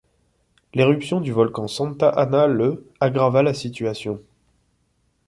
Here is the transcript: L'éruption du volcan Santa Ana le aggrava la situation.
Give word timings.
L'éruption 0.73 1.21
du 1.21 1.31
volcan 1.31 1.67
Santa 1.67 2.09
Ana 2.09 2.47
le 2.47 2.89
aggrava 2.99 3.43
la 3.43 3.53
situation. 3.53 4.19